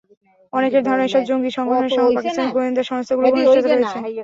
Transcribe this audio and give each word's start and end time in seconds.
অনেকের 0.53 0.81
ধারণা, 0.87 1.05
এসব 1.07 1.23
জঙ্গি 1.29 1.51
সংগঠনের 1.57 1.91
সঙ্গে 1.91 2.15
পাকিস্তানের 2.17 2.53
গোয়েন্দা 2.55 2.83
সংস্থাগুলোর 2.91 3.31
ঘনিষ্ঠতা 3.33 3.67
রয়েছে। 3.69 3.97